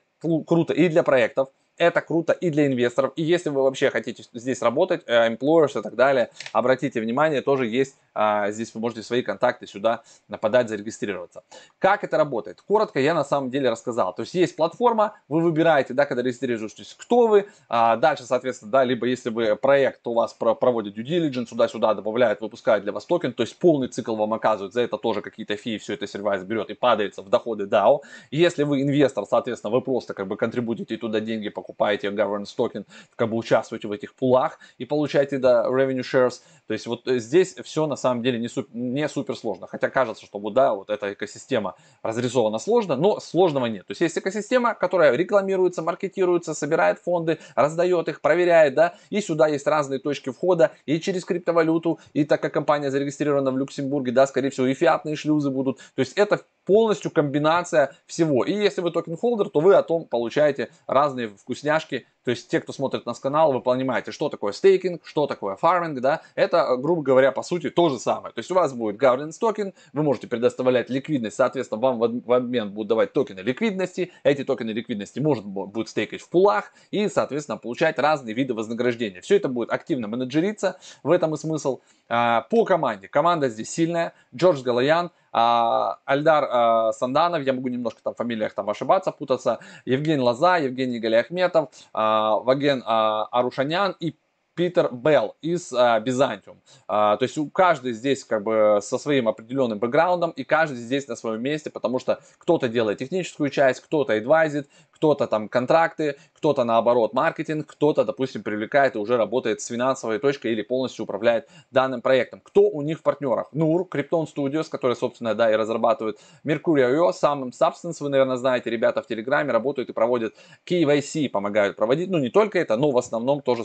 круто 0.47 0.73
и 0.73 0.88
для 0.88 1.02
проектов, 1.02 1.49
это 1.76 2.00
круто 2.00 2.32
и 2.32 2.50
для 2.50 2.66
инвесторов. 2.66 3.12
И 3.16 3.22
если 3.22 3.50
вы 3.50 3.62
вообще 3.62 3.90
хотите 3.90 4.24
здесь 4.32 4.62
работать, 4.62 5.02
э, 5.06 5.28
employers 5.28 5.78
и 5.78 5.82
так 5.82 5.94
далее, 5.94 6.30
обратите 6.52 7.00
внимание, 7.00 7.42
тоже 7.42 7.66
есть 7.66 7.96
а, 8.14 8.50
здесь 8.50 8.74
вы 8.74 8.80
можете 8.80 9.02
свои 9.02 9.22
контакты 9.22 9.66
сюда 9.66 10.02
нападать, 10.28 10.68
зарегистрироваться. 10.68 11.44
Как 11.78 12.04
это 12.04 12.16
работает? 12.18 12.60
Коротко 12.60 13.00
я 13.00 13.14
на 13.14 13.24
самом 13.24 13.50
деле 13.50 13.70
рассказал. 13.70 14.14
То 14.14 14.22
есть 14.22 14.34
есть 14.34 14.56
платформа, 14.56 15.14
вы 15.28 15.40
выбираете, 15.40 15.94
да, 15.94 16.04
когда 16.04 16.22
регистрируетесь, 16.22 16.94
кто 16.98 17.26
вы. 17.26 17.46
А 17.68 17.96
дальше, 17.96 18.24
соответственно, 18.24 18.70
да, 18.70 18.84
либо 18.84 19.06
если 19.06 19.30
вы 19.30 19.56
проект 19.56 20.06
у 20.06 20.14
вас 20.14 20.34
проводит 20.34 20.96
due 20.96 21.04
diligence, 21.04 21.46
сюда-сюда 21.46 21.94
добавляют, 21.94 22.40
выпускают 22.40 22.84
для 22.84 22.92
вас 22.92 23.06
токен, 23.06 23.32
то 23.32 23.42
есть 23.42 23.58
полный 23.58 23.88
цикл 23.88 24.14
вам 24.14 24.34
оказывают, 24.34 24.74
за 24.74 24.82
это 24.82 24.98
тоже 24.98 25.22
какие-то 25.22 25.56
фи, 25.56 25.78
все 25.78 25.94
это 25.94 26.06
сервис 26.06 26.42
берет 26.44 26.70
и 26.70 26.74
падается 26.74 27.22
в 27.22 27.28
доходы 27.28 27.64
DAO. 27.64 28.00
Если 28.30 28.62
вы 28.62 28.82
инвестор, 28.82 29.24
соответственно, 29.28 29.72
вы 29.72 29.80
просто 29.80 30.14
как 30.14 30.28
бы 30.28 30.36
контрибутите 30.36 30.96
туда 30.96 31.20
деньги, 31.20 31.48
покупаете 31.62 32.09
governance 32.09 32.54
токен, 32.57 32.85
как 33.14 33.31
бы 33.31 33.37
участвуете 33.37 33.87
в 33.87 33.92
этих 33.92 34.14
пулах 34.14 34.59
и 34.78 34.85
получаете, 34.85 35.38
да, 35.38 35.64
revenue 35.69 36.00
shares. 36.00 36.40
То 36.66 36.75
есть 36.75 36.87
вот 36.87 37.02
здесь 37.07 37.54
все 37.62 37.87
на 37.87 37.97
самом 37.97 38.23
деле 38.23 38.38
не, 38.38 38.49
суп, 38.49 38.69
не 38.73 39.09
супер 39.09 39.37
сложно. 39.37 39.66
Хотя 39.66 39.90
кажется, 39.90 40.25
что 40.25 40.38
да, 40.50 40.75
вот 40.75 40.90
эта 40.90 41.12
экосистема 41.12 41.75
разрисована 42.02 42.59
сложно, 42.59 42.97
но 42.97 43.21
сложного 43.21 43.66
нет. 43.66 43.87
То 43.87 43.92
есть 43.92 44.00
есть 44.00 44.19
экосистема, 44.19 44.75
которая 44.75 45.14
рекламируется, 45.14 45.83
маркетируется, 45.83 46.54
собирает 46.54 46.99
фонды, 46.99 47.38
раздает 47.54 48.09
их, 48.09 48.21
проверяет, 48.21 48.75
да, 48.75 48.95
и 49.11 49.21
сюда 49.21 49.47
есть 49.49 49.66
разные 49.66 50.00
точки 50.00 50.31
входа 50.31 50.73
и 50.85 50.99
через 50.99 51.25
криптовалюту, 51.25 52.00
и 52.12 52.25
так 52.25 52.42
как 52.42 52.52
компания 52.52 52.90
зарегистрирована 52.90 53.52
в 53.52 53.59
Люксембурге, 53.59 54.11
да, 54.12 54.26
скорее 54.26 54.50
всего, 54.50 54.66
и 54.66 54.75
фиатные 54.75 55.14
шлюзы 55.14 55.50
будут. 55.50 55.78
То 55.95 56.00
есть 56.00 56.12
это 56.14 56.40
полностью 56.64 57.11
комбинация 57.11 57.95
всего. 58.07 58.45
И 58.45 58.52
если 58.52 58.81
вы 58.81 58.90
token 58.90 59.16
holder, 59.16 59.49
то 59.49 59.61
вы 59.61 59.75
о 59.75 59.83
том 59.83 60.04
получаете 60.04 60.71
разные 60.87 61.28
вкусняшки. 61.28 62.07
То 62.25 62.31
есть 62.31 62.49
те, 62.49 62.61
кто 62.61 62.73
смотрит 62.73 63.04
наш 63.04 63.19
канал, 63.19 63.52
вы 63.52 63.61
понимаете, 63.61 64.12
что 64.12 64.28
такое 64.28 64.52
стейкинг, 64.52 65.02
что 65.04 65.26
такое 65.26 65.57
фарминг, 65.57 66.00
да. 66.00 66.23
Это, 66.35 66.76
грубо 66.76 67.02
говоря, 67.02 67.33
по 67.33 67.42
сути 67.42 67.69
то 67.69 67.88
же 67.88 67.99
самое. 67.99 68.33
То 68.33 68.38
есть 68.38 68.50
у 68.50 68.54
вас 68.54 68.73
будет 68.73 69.00
governance 69.00 69.38
токен, 69.40 69.75
вы 69.92 70.02
можете 70.02 70.28
предоставлять 70.28 70.88
ликвидность, 70.88 71.37
соответственно, 71.37 71.81
вам 71.81 71.99
в 71.99 72.33
обмен 72.33 72.71
будут 72.71 72.88
давать 72.88 73.12
токены 73.12 73.40
ликвидности. 73.40 74.12
Эти 74.23 74.45
токены 74.45 74.71
ликвидности 74.71 75.19
можно 75.19 75.49
будет 75.49 75.88
стейкать 75.88 76.21
в 76.21 76.28
пулах 76.28 76.73
и, 76.90 77.09
соответственно, 77.09 77.59
получать 77.59 77.99
разные 77.99 78.35
виды 78.35 78.54
вознаграждения. 78.54 79.21
Все 79.21 79.37
это 79.37 79.49
будет 79.49 79.73
активно 79.73 80.07
менеджериться, 80.07 80.78
в 81.02 81.11
этом 81.11 81.35
и 81.35 81.37
смысл. 81.37 81.81
А, 82.09 82.42
по 82.42 82.64
команде. 82.64 83.09
Команда 83.09 83.49
здесь 83.49 83.71
сильная. 83.71 84.12
Джордж 84.35 84.62
Галаян, 84.62 85.11
а, 85.32 85.98
Альдар 86.04 86.48
а, 86.50 86.92
Санданов, 86.92 87.42
я 87.42 87.52
могу 87.52 87.68
немножко 87.68 88.00
там 88.02 88.14
в 88.14 88.16
фамилиях 88.16 88.54
там 88.54 88.68
ошибаться, 88.70 89.12
путаться, 89.12 89.58
Евгений 89.84 90.22
Лоза, 90.22 90.58
Евгений 90.58 90.98
Галиахметов, 90.98 91.70
Ваген 91.92 92.82
Арушанян 92.86 93.96
и 93.98 94.14
Питер 94.54 94.92
Белл 94.92 95.37
из 95.40 95.73
а, 95.73 96.00
Byzantium. 96.00 96.56
А, 96.87 97.16
то 97.16 97.25
есть 97.25 97.38
у 97.38 97.49
каждый 97.49 97.92
здесь 97.92 98.25
как 98.25 98.42
бы 98.42 98.80
со 98.82 98.99
своим 98.99 99.28
определенным 99.28 99.78
бэкграундом 99.78 100.30
и 100.30 100.44
каждый 100.44 100.76
здесь 100.76 101.09
на 101.09 101.16
своем 101.16 101.42
месте, 101.42 101.71
потому 101.71 101.99
что 101.99 102.21
кто-то 102.38 102.68
делает 102.68 102.99
техническую 102.99 103.50
часть, 103.50 103.80
кто-то 103.80 104.14
адвайзит, 104.14 104.68
кто-то 104.90 105.26
там 105.26 105.49
контракты, 105.49 106.16
кто-то 106.35 106.64
наоборот 106.64 107.12
маркетинг, 107.14 107.66
кто-то, 107.66 108.04
допустим, 108.04 108.42
привлекает 108.42 108.94
и 108.94 108.99
уже 108.99 109.16
работает 109.16 109.61
с 109.61 109.66
финансовой 109.66 110.18
точкой 110.18 110.52
или 110.52 110.62
полностью 110.62 111.04
управляет 111.04 111.49
данным 111.71 112.02
проектом. 112.02 112.40
Кто 112.40 112.62
у 112.68 112.82
них 112.82 112.99
в 112.99 113.02
партнерах? 113.02 113.49
Нур, 113.52 113.88
Krypton 113.90 114.26
Studios, 114.32 114.68
который, 114.71 114.97
собственно, 114.97 115.35
да, 115.35 115.50
и 115.50 115.56
разрабатывает 115.56 116.21
Mercury.io, 116.44 117.12
сам 117.12 117.49
Substance, 117.49 117.97
вы, 118.00 118.11
наверное, 118.11 118.37
знаете, 118.37 118.71
ребята 118.71 119.02
в 119.02 119.06
Телеграме 119.06 119.52
работают 119.52 119.90
и 119.90 119.92
проводят 119.92 120.35
KYC, 120.66 121.30
помогают 121.30 121.76
проводить, 121.76 122.11
ну 122.11 122.18
не 122.18 122.30
только 122.30 122.59
это, 122.59 122.76
но 122.76 122.90
в 122.90 122.99
основном 122.99 123.40
тоже 123.40 123.64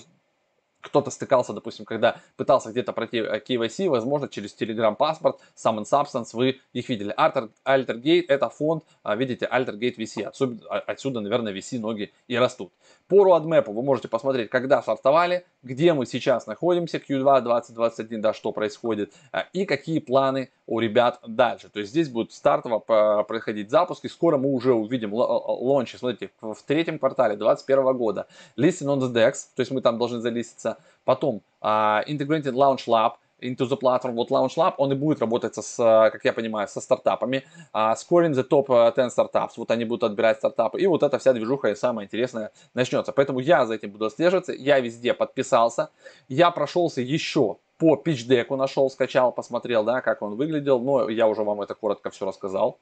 кто-то 0.81 1.11
стыкался, 1.11 1.53
допустим, 1.53 1.85
когда 1.85 2.17
пытался 2.35 2.71
где-то 2.71 2.93
пройти 2.93 3.19
KYC, 3.19 3.89
возможно, 3.89 4.27
через 4.27 4.55
Telegram 4.55 4.95
паспорт, 4.95 5.39
Summon 5.55 5.83
Substance, 5.83 6.29
вы 6.33 6.59
их 6.73 6.89
видели. 6.89 7.13
Alter, 7.17 7.49
Altergate 7.65 8.25
это 8.27 8.49
фонд, 8.49 8.83
а, 9.03 9.15
видите, 9.15 9.47
Altergate 9.51 9.97
VC, 9.97 10.23
отсюда, 10.23 10.65
а, 10.69 10.77
отсюда, 10.79 11.19
наверное, 11.19 11.53
VC 11.53 11.79
ноги 11.79 12.13
и 12.27 12.37
растут. 12.37 12.71
По 13.07 13.25
roadmap 13.25 13.71
вы 13.71 13.81
можете 13.83 14.07
посмотреть, 14.07 14.49
когда 14.49 14.81
стартовали, 14.81 15.45
где 15.63 15.93
мы 15.93 16.05
сейчас 16.05 16.47
находимся, 16.47 16.97
Q2 16.97 17.41
2021, 17.41 18.21
да, 18.21 18.33
что 18.33 18.51
происходит, 18.51 19.13
а, 19.31 19.45
и 19.53 19.65
какие 19.65 19.99
планы 19.99 20.51
у 20.65 20.79
ребят 20.79 21.19
дальше. 21.25 21.69
То 21.69 21.79
есть 21.79 21.91
здесь 21.91 22.09
будет 22.09 22.33
стартово 22.33 22.79
происходить 23.23 23.71
запуск, 23.71 24.05
и 24.05 24.09
скоро 24.09 24.37
мы 24.37 24.51
уже 24.51 24.73
увидим 24.73 25.13
лончи, 25.13 25.95
смотрите, 25.95 26.31
в 26.41 26.57
третьем 26.65 26.99
квартале 26.99 27.35
2021 27.35 27.97
года. 27.97 28.27
Listing 28.57 28.87
on 28.87 28.99
the 28.99 29.11
DEX, 29.11 29.47
то 29.55 29.61
есть 29.61 29.71
мы 29.71 29.81
там 29.81 29.97
должны 29.97 30.19
залиститься. 30.19 30.76
Потом 31.05 31.41
uh, 31.61 32.05
Integrated 32.07 32.53
Launch 32.53 32.87
Lab, 32.87 33.13
into 33.41 33.67
the 33.67 33.77
platform. 33.77 34.13
Вот 34.13 34.31
Launch 34.31 34.55
Lab, 34.57 34.73
он 34.77 34.91
и 34.91 34.95
будет 34.95 35.19
работать, 35.19 35.55
с, 35.55 35.75
как 35.77 36.25
я 36.25 36.33
понимаю, 36.33 36.67
со 36.67 36.81
стартапами. 36.81 37.43
Uh, 37.73 37.95
scoring 37.95 38.33
the 38.33 38.47
top 38.47 38.67
10 38.95 39.11
startups, 39.11 39.51
вот 39.57 39.71
они 39.71 39.85
будут 39.85 40.03
отбирать 40.03 40.37
стартапы. 40.37 40.79
И 40.81 40.87
вот 40.87 41.03
эта 41.03 41.19
вся 41.19 41.33
движуха 41.33 41.69
и 41.69 41.75
самое 41.75 42.05
интересное 42.07 42.51
начнется. 42.73 43.11
Поэтому 43.11 43.39
я 43.39 43.65
за 43.65 43.75
этим 43.75 43.91
буду 43.91 44.05
отслеживаться. 44.05 44.53
Я 44.53 44.79
везде 44.79 45.13
подписался. 45.13 45.89
Я 46.27 46.51
прошелся 46.51 47.01
еще 47.01 47.57
по 47.77 47.95
пич-деку 47.95 48.55
нашел, 48.55 48.89
скачал, 48.89 49.31
посмотрел, 49.31 49.83
да, 49.83 50.01
как 50.01 50.21
он 50.21 50.35
выглядел. 50.35 50.79
Но 50.79 51.09
я 51.09 51.27
уже 51.27 51.43
вам 51.43 51.61
это 51.61 51.75
коротко 51.75 52.09
все 52.09 52.25
рассказал. 52.25 52.79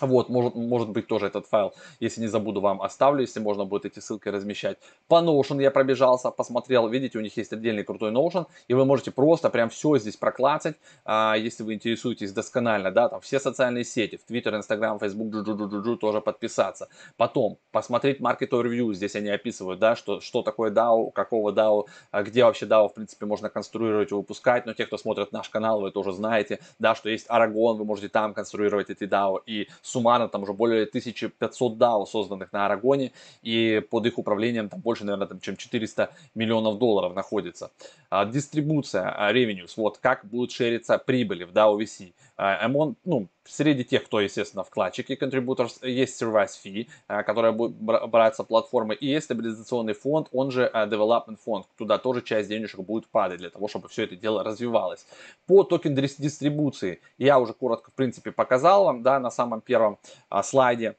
Вот, 0.00 0.28
может, 0.28 0.54
может 0.54 0.90
быть 0.90 1.06
тоже 1.06 1.26
этот 1.26 1.46
файл, 1.46 1.74
если 2.00 2.20
не 2.20 2.28
забуду, 2.28 2.60
вам 2.60 2.82
оставлю, 2.82 3.20
если 3.22 3.40
можно 3.40 3.64
будет 3.64 3.86
эти 3.86 4.00
ссылки 4.00 4.28
размещать. 4.28 4.78
По 5.08 5.16
Notion 5.16 5.60
я 5.62 5.70
пробежался, 5.70 6.30
посмотрел, 6.30 6.88
видите, 6.88 7.18
у 7.18 7.20
них 7.20 7.36
есть 7.36 7.52
отдельный 7.52 7.84
крутой 7.84 8.12
Notion, 8.12 8.46
и 8.68 8.74
вы 8.74 8.84
можете 8.84 9.10
просто 9.10 9.50
прям 9.50 9.70
все 9.70 9.98
здесь 9.98 10.16
проклацать, 10.16 10.76
а, 11.04 11.34
если 11.36 11.62
вы 11.62 11.74
интересуетесь 11.74 12.32
досконально, 12.32 12.90
да, 12.90 13.08
там 13.08 13.20
все 13.20 13.40
социальные 13.40 13.84
сети, 13.84 14.18
в 14.24 14.30
Twitter, 14.30 14.56
Instagram, 14.56 14.98
Facebook, 14.98 15.32
джу 15.32 15.42
-джу 15.42 15.68
-джу 15.68 15.82
-джу, 15.82 15.96
тоже 15.96 16.20
подписаться. 16.20 16.88
Потом 17.16 17.58
посмотреть 17.72 18.20
Market 18.20 18.50
Overview, 18.50 18.94
здесь 18.94 19.16
они 19.16 19.30
описывают, 19.30 19.80
да, 19.80 19.96
что, 19.96 20.20
что 20.20 20.42
такое 20.42 20.70
DAO, 20.70 21.10
какого 21.12 21.52
DAO, 21.52 21.86
а 22.10 22.22
где 22.22 22.44
вообще 22.44 22.66
DAO, 22.66 22.88
в 22.88 22.94
принципе, 22.94 23.26
можно 23.26 23.48
конструировать 23.48 24.12
и 24.12 24.14
выпускать, 24.14 24.66
но 24.66 24.74
те, 24.74 24.86
кто 24.86 24.98
смотрит 24.98 25.32
наш 25.32 25.48
канал, 25.48 25.80
вы 25.80 25.90
тоже 25.90 26.12
знаете, 26.12 26.60
да, 26.78 26.94
что 26.94 27.08
есть 27.08 27.26
Aragon, 27.28 27.74
вы 27.74 27.84
можете 27.84 28.08
там 28.08 28.34
конструировать 28.34 28.90
эти 28.90 29.04
DAO, 29.04 29.38
и 29.46 29.68
суммарно 29.88 30.28
там 30.28 30.42
уже 30.42 30.52
более 30.52 30.84
1500 30.84 31.76
DAO 31.76 32.06
созданных 32.06 32.52
на 32.52 32.66
Арагоне, 32.66 33.12
и 33.42 33.82
под 33.90 34.06
их 34.06 34.18
управлением 34.18 34.68
там 34.68 34.80
больше, 34.80 35.04
наверное, 35.04 35.26
там, 35.26 35.40
чем 35.40 35.56
400 35.56 36.10
миллионов 36.34 36.78
долларов 36.78 37.14
находится. 37.14 37.70
А, 38.10 38.24
дистрибуция 38.24 39.10
а, 39.10 39.32
revenues, 39.32 39.72
вот 39.76 39.98
как 39.98 40.24
будут 40.24 40.52
шериться 40.52 40.98
прибыли 40.98 41.44
в 41.44 41.52
DAO 41.52 41.78
VC. 41.78 42.12
А, 42.38 42.64
Amon, 42.68 42.94
ну, 43.04 43.28
среди 43.44 43.84
тех, 43.84 44.04
кто, 44.04 44.20
естественно, 44.20 44.62
вкладчики 44.62 45.18
contributors, 45.20 45.84
есть 45.86 46.22
service 46.22 46.52
fee, 46.64 46.86
а, 47.08 47.24
которая 47.24 47.50
будет 47.50 47.74
браться 47.74 48.44
платформы, 48.44 48.94
и 48.94 49.08
есть 49.08 49.24
стабилизационный 49.24 49.94
фонд, 49.94 50.28
он 50.30 50.52
же 50.52 50.66
а, 50.66 50.86
development 50.86 51.38
фонд. 51.44 51.66
Туда 51.76 51.98
тоже 51.98 52.22
часть 52.22 52.48
денежек 52.48 52.78
будет 52.80 53.08
падать 53.08 53.38
для 53.38 53.50
того, 53.50 53.66
чтобы 53.66 53.88
все 53.88 54.04
это 54.04 54.14
дело 54.14 54.44
развивалось. 54.44 55.04
По 55.46 55.64
токен 55.64 55.96
дистрибуции 55.96 57.00
я 57.18 57.40
уже 57.40 57.54
коротко, 57.54 57.90
в 57.90 57.94
принципе, 57.94 58.30
показал 58.30 58.84
вам, 58.84 59.02
да, 59.02 59.18
на 59.18 59.30
самом 59.30 59.60
первом 59.60 59.98
слайде. 60.44 60.94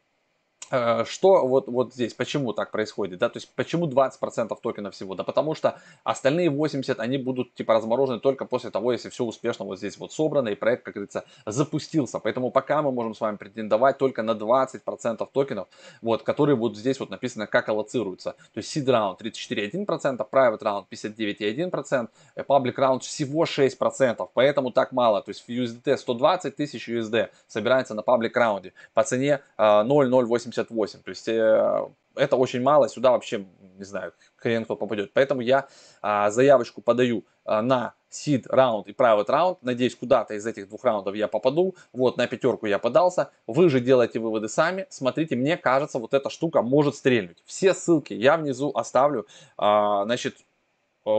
Э, 0.71 1.03
что 1.05 1.47
вот, 1.47 1.67
вот 1.67 1.93
здесь, 1.93 2.13
почему 2.13 2.53
так 2.53 2.71
происходит, 2.71 3.19
да, 3.19 3.29
то 3.29 3.37
есть 3.37 3.51
почему 3.55 3.87
20% 3.87 4.55
токенов 4.61 4.93
всего, 4.93 5.15
да 5.15 5.23
потому 5.23 5.55
что 5.55 5.79
остальные 6.03 6.51
80, 6.51 6.99
они 6.99 7.17
будут 7.17 7.55
типа 7.55 7.73
разморожены 7.73 8.19
только 8.19 8.45
после 8.45 8.69
того, 8.69 8.91
если 8.91 9.09
все 9.09 9.23
успешно 9.23 9.65
вот 9.65 9.79
здесь 9.79 9.97
вот 9.97 10.13
собрано 10.13 10.49
и 10.49 10.55
проект, 10.55 10.83
как 10.83 10.93
говорится, 10.93 11.25
запустился, 11.45 12.19
поэтому 12.19 12.51
пока 12.51 12.81
мы 12.83 12.91
можем 12.91 13.15
с 13.15 13.21
вами 13.21 13.37
претендовать 13.37 13.97
только 13.97 14.21
на 14.21 14.31
20% 14.31 15.27
токенов, 15.33 15.67
вот, 16.01 16.21
которые 16.23 16.55
будут 16.55 16.77
здесь 16.77 16.99
вот 16.99 17.09
написано, 17.09 17.47
как 17.47 17.69
аллоцируются, 17.69 18.35
то 18.53 18.57
есть 18.59 18.75
seed 18.75 18.85
round 18.85 19.19
34,1%, 19.19 20.23
private 20.31 20.61
round 20.61 20.85
59,1%, 20.91 22.09
public 22.47 22.75
round 22.75 22.99
всего 22.99 23.45
6%, 23.45 24.29
поэтому 24.33 24.71
так 24.71 24.91
мало, 24.91 25.23
то 25.23 25.29
есть 25.29 25.43
в 25.47 25.49
USDT 25.49 25.97
120 25.97 26.55
тысяч 26.55 26.87
USD 26.87 27.29
собирается 27.47 27.95
на 27.95 28.01
public 28.01 28.31
раунде 28.35 28.73
по 28.93 29.03
цене 29.03 29.41
0,080 29.57 30.58
э, 30.59 30.65
78. 30.65 31.01
То 31.03 31.09
есть 31.09 31.27
э, 31.27 31.87
это 32.15 32.35
очень 32.35 32.61
мало, 32.61 32.89
сюда 32.89 33.11
вообще, 33.11 33.45
не 33.77 33.83
знаю, 33.83 34.13
хрен 34.35 34.65
кто 34.65 34.75
попадет. 34.75 35.11
Поэтому 35.13 35.41
я 35.41 35.67
а, 36.01 36.29
заявочку 36.29 36.81
подаю 36.81 37.25
а, 37.45 37.61
на 37.61 37.93
seed 38.11 38.43
раунд 38.49 38.87
и 38.87 38.91
private 38.91 39.29
раунд. 39.31 39.57
Надеюсь, 39.61 39.95
куда-то 39.95 40.33
из 40.33 40.45
этих 40.45 40.67
двух 40.67 40.83
раундов 40.83 41.15
я 41.15 41.27
попаду. 41.27 41.75
Вот, 41.93 42.17
на 42.17 42.27
пятерку 42.27 42.65
я 42.65 42.79
подался. 42.79 43.31
Вы 43.47 43.69
же 43.69 43.79
делаете 43.79 44.19
выводы 44.19 44.49
сами. 44.49 44.85
Смотрите, 44.89 45.35
мне 45.35 45.57
кажется, 45.57 45.99
вот 45.99 46.13
эта 46.13 46.29
штука 46.29 46.61
может 46.61 46.95
стрельнуть. 46.95 47.41
Все 47.45 47.73
ссылки 47.73 48.13
я 48.13 48.37
внизу 48.37 48.71
оставлю. 48.73 49.27
А, 49.57 50.03
значит, 50.05 50.37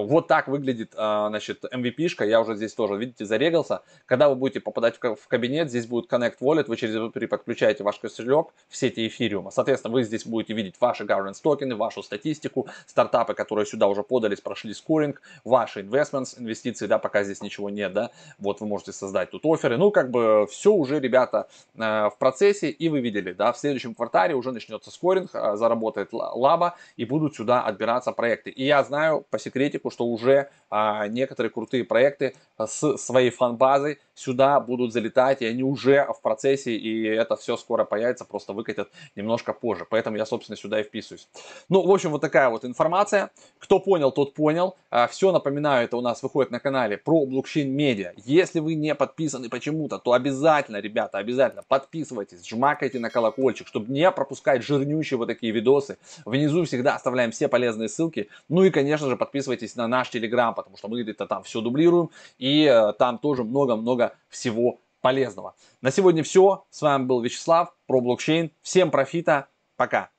вот 0.05 0.29
так 0.29 0.49
выглядит, 0.49 0.93
а, 0.97 1.29
значит, 1.29 1.65
MVP-шка. 1.65 2.25
Я 2.25 2.41
уже 2.41 2.55
здесь 2.57 2.75
тоже, 2.75 2.97
видите, 2.97 3.25
зарегался. 3.25 3.83
Когда 4.07 4.29
вы 4.29 4.35
будете 4.35 4.61
попадать 4.61 4.99
в 5.01 5.29
кабинет, 5.29 5.71
здесь 5.71 5.87
будет 5.87 6.11
Connect 6.11 6.37
Wallet, 6.41 6.65
вы 6.67 6.77
через 6.77 6.97
V3 6.97 7.27
подключаете 7.27 7.83
ваш 7.83 7.99
кошелек 7.99 8.49
в 8.69 8.77
сети 8.77 9.07
эфириума. 9.07 9.51
Соответственно, 9.51 9.95
вы 9.95 10.03
здесь 10.03 10.27
будете 10.27 10.55
видеть 10.55 10.75
ваши 10.81 11.05
governance 11.05 11.41
токены, 11.43 11.77
вашу 11.77 12.03
статистику, 12.03 12.69
стартапы, 12.87 13.35
которые 13.35 13.67
сюда 13.67 13.89
уже 13.89 14.03
подались, 14.03 14.41
прошли 14.41 14.75
скоринг, 14.75 15.23
ваши 15.45 15.81
investments, 15.81 16.39
инвестиции, 16.39 16.87
да, 16.87 16.99
пока 16.99 17.25
здесь 17.25 17.43
ничего 17.43 17.71
нет, 17.71 17.93
да. 17.93 18.11
Вот 18.39 18.61
вы 18.61 18.67
можете 18.67 18.93
создать 18.93 19.31
тут 19.31 19.45
оферы. 19.47 19.77
Ну, 19.79 19.91
как 19.91 20.11
бы 20.11 20.47
все 20.51 20.73
уже, 20.73 21.01
ребята, 21.01 21.49
э, 21.77 22.09
в 22.09 22.17
процессе, 22.19 22.71
и 22.71 22.89
вы 22.89 23.01
видели, 23.01 23.33
да, 23.33 23.53
в 23.53 23.59
следующем 23.59 23.95
квартале 23.95 24.35
уже 24.35 24.53
начнется 24.53 24.91
скоринг, 24.91 25.31
э, 25.35 25.57
заработает 25.57 26.13
лаба, 26.13 26.77
и 26.97 27.05
будут 27.05 27.35
сюда 27.35 27.63
отбираться 27.63 28.13
проекты. 28.13 28.51
И 28.51 28.65
я 28.65 28.83
знаю 28.85 29.25
по 29.31 29.39
секрету, 29.39 29.61
аналитику, 29.81 29.91
что 29.91 30.07
уже 30.07 30.49
а, 30.71 31.09
некоторые 31.09 31.51
крутые 31.51 31.85
проекты 31.85 32.35
а, 32.57 32.67
с 32.67 32.97
своей 32.97 33.31
фан-базой 33.31 33.99
сюда 34.15 34.61
будут 34.61 34.93
залетать, 34.93 35.43
и 35.43 35.47
они 35.47 35.63
уже 35.63 36.07
в 36.17 36.21
процессе, 36.21 36.77
и 36.77 37.05
это 37.05 37.37
все 37.37 37.57
скоро 37.57 37.85
появится, 37.85 38.25
просто 38.25 38.53
выкатят 38.53 38.91
немножко 39.17 39.53
позже. 39.53 39.87
Поэтому 39.89 40.17
я, 40.17 40.27
собственно, 40.27 40.57
сюда 40.57 40.81
и 40.81 40.83
вписываюсь. 40.83 41.29
Ну, 41.69 41.87
в 41.87 41.91
общем, 41.91 42.11
вот 42.11 42.21
такая 42.21 42.49
вот 42.51 42.65
информация. 42.65 43.31
Кто 43.59 43.81
понял, 43.81 44.13
тот 44.13 44.35
понял. 44.35 44.77
А, 44.91 45.07
все, 45.07 45.33
напоминаю, 45.33 45.85
это 45.85 45.97
у 45.97 46.01
нас 46.01 46.23
выходит 46.23 46.51
на 46.51 46.61
канале 46.61 46.97
про 46.97 47.27
блокчейн 47.27 47.71
медиа. 47.71 48.13
Если 48.17 48.61
вы 48.61 48.75
не 48.75 48.95
подписаны 48.95 49.49
почему-то, 49.49 49.99
то 49.99 50.13
обязательно, 50.13 50.81
ребята, 50.81 51.19
обязательно 51.19 51.63
подписывайтесь, 51.67 52.47
жмакайте 52.47 52.99
на 52.99 53.11
колокольчик, 53.11 53.67
чтобы 53.67 53.93
не 53.93 54.11
пропускать 54.11 54.63
жирнющие 54.63 55.17
вот 55.19 55.27
такие 55.27 55.53
видосы. 55.53 55.99
Внизу 56.25 56.65
всегда 56.65 56.95
оставляем 56.95 57.31
все 57.31 57.49
полезные 57.49 57.89
ссылки. 57.89 58.29
Ну 58.49 58.65
и, 58.65 58.71
конечно 58.71 59.09
же, 59.09 59.17
подписывайтесь 59.17 59.60
на 59.77 59.87
наш 59.89 60.11
телеграм, 60.11 60.55
потому 60.55 60.77
что 60.77 60.89
мы 60.89 61.03
где-то 61.03 61.27
там 61.27 61.43
все 61.43 61.61
дублируем. 61.61 62.11
И 62.39 62.65
э, 62.65 62.93
там 62.95 63.19
тоже 63.19 63.45
много-много 63.45 64.15
всего 64.29 64.81
полезного. 65.01 65.55
На 65.81 65.91
сегодня 65.91 66.23
все. 66.23 66.65
С 66.71 66.83
вами 66.83 67.05
был 67.05 67.21
Вячеслав 67.21 67.75
про 67.87 68.01
блокчейн. 68.01 68.51
Всем 68.63 68.91
профита. 68.91 69.49
Пока. 69.77 70.11